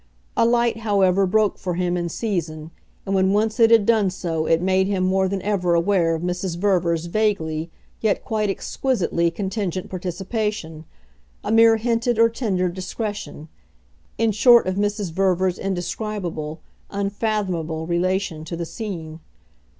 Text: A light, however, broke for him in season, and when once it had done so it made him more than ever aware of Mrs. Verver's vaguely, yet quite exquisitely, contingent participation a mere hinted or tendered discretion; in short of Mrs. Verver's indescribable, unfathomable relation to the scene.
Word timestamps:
A 0.35 0.47
light, 0.47 0.77
however, 0.77 1.27
broke 1.27 1.59
for 1.59 1.75
him 1.75 1.95
in 1.95 2.09
season, 2.09 2.71
and 3.05 3.13
when 3.13 3.33
once 3.33 3.59
it 3.59 3.69
had 3.69 3.85
done 3.85 4.09
so 4.09 4.47
it 4.47 4.59
made 4.59 4.87
him 4.87 5.03
more 5.03 5.27
than 5.27 5.43
ever 5.43 5.75
aware 5.75 6.15
of 6.15 6.23
Mrs. 6.23 6.57
Verver's 6.57 7.05
vaguely, 7.05 7.69
yet 7.99 8.25
quite 8.25 8.49
exquisitely, 8.49 9.29
contingent 9.29 9.91
participation 9.91 10.85
a 11.43 11.51
mere 11.51 11.77
hinted 11.77 12.17
or 12.17 12.29
tendered 12.29 12.73
discretion; 12.73 13.47
in 14.17 14.31
short 14.31 14.65
of 14.65 14.73
Mrs. 14.73 15.11
Verver's 15.11 15.59
indescribable, 15.59 16.61
unfathomable 16.89 17.85
relation 17.85 18.43
to 18.45 18.55
the 18.55 18.65
scene. 18.65 19.19